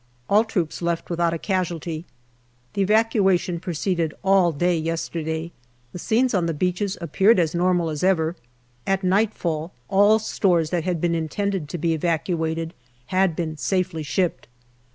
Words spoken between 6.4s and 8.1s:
the beaches appeared as normal as